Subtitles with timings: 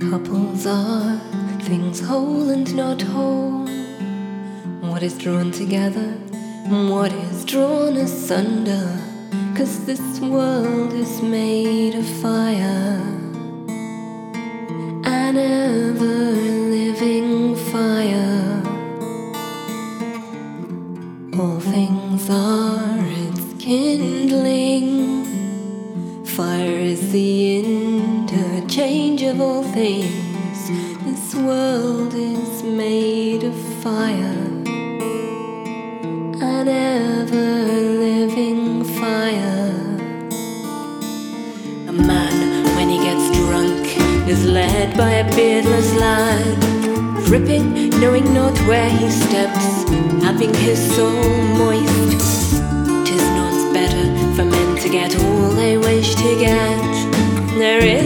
[0.00, 1.18] Couples are
[1.62, 3.66] things whole and not whole.
[4.80, 6.12] What is drawn together,
[6.68, 8.96] what is drawn asunder.
[9.56, 13.02] Cause this world is made of fire,
[15.04, 16.32] an ever
[16.76, 18.62] living fire.
[21.38, 25.24] All things are its kindling.
[26.24, 27.18] Fire is the
[28.78, 30.68] interchange of all things.
[31.04, 34.38] This world is made of fire,
[36.40, 37.72] an ever
[38.04, 39.74] living fire.
[41.88, 48.56] A man, when he gets drunk, is led by a beardless lad, dripping, knowing not
[48.68, 49.90] where he steps,
[50.22, 52.62] having his soul moist.
[53.04, 56.78] Tis not better for men to get all they wish to get.
[57.58, 57.97] There is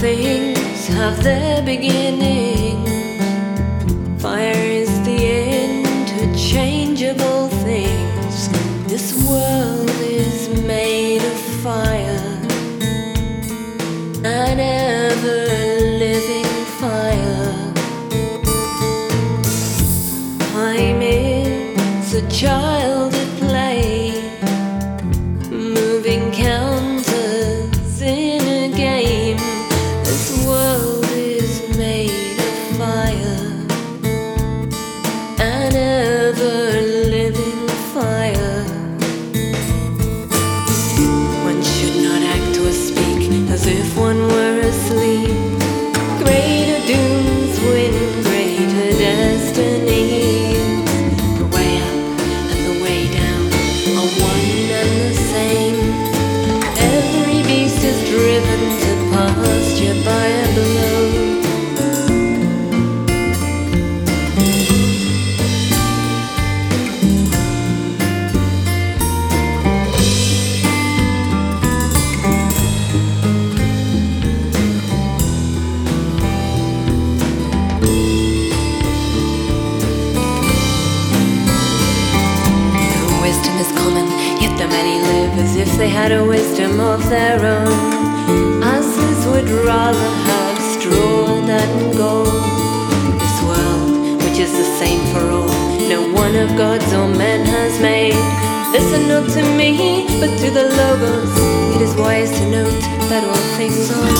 [0.00, 2.86] things have their beginning.
[4.18, 5.18] Fire is the
[5.66, 8.48] interchangeable things.
[8.88, 12.24] This world is made of fire,
[14.24, 15.40] an ever
[16.04, 17.74] living fire.
[20.54, 22.79] Time is a child
[43.90, 45.30] if one were asleep.
[46.22, 48.90] Greater dooms win greater.
[51.38, 51.96] The way up
[52.52, 53.46] and the way down
[53.98, 54.50] are one
[54.80, 55.78] and the same.
[56.92, 60.79] Every beast is driven to pasture by a blow.
[85.30, 88.62] Live as if they had a wisdom of their own.
[88.62, 92.26] Asses would rather have straw than gold.
[93.20, 95.48] This world, which is the same for all,
[95.88, 98.14] no one of gods or men has made.
[98.72, 101.32] Listen not to me, but to the logos.
[101.76, 104.19] It is wise to note that all things are.